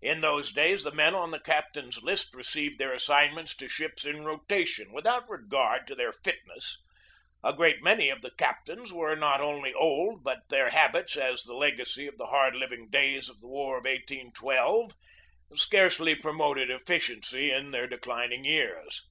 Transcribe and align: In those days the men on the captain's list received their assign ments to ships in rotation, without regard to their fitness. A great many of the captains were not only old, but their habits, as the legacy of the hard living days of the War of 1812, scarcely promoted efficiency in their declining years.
In 0.00 0.20
those 0.20 0.52
days 0.52 0.84
the 0.84 0.92
men 0.94 1.16
on 1.16 1.32
the 1.32 1.40
captain's 1.40 2.00
list 2.00 2.32
received 2.32 2.78
their 2.78 2.92
assign 2.92 3.34
ments 3.34 3.56
to 3.56 3.68
ships 3.68 4.04
in 4.04 4.24
rotation, 4.24 4.92
without 4.92 5.28
regard 5.28 5.88
to 5.88 5.96
their 5.96 6.12
fitness. 6.12 6.78
A 7.42 7.52
great 7.52 7.82
many 7.82 8.08
of 8.08 8.22
the 8.22 8.30
captains 8.30 8.92
were 8.92 9.16
not 9.16 9.40
only 9.40 9.74
old, 9.74 10.22
but 10.22 10.48
their 10.48 10.70
habits, 10.70 11.16
as 11.16 11.42
the 11.42 11.54
legacy 11.56 12.06
of 12.06 12.16
the 12.18 12.26
hard 12.26 12.54
living 12.54 12.88
days 12.88 13.28
of 13.28 13.40
the 13.40 13.48
War 13.48 13.76
of 13.78 13.82
1812, 13.84 14.92
scarcely 15.56 16.14
promoted 16.14 16.70
efficiency 16.70 17.50
in 17.50 17.72
their 17.72 17.88
declining 17.88 18.44
years. 18.44 19.02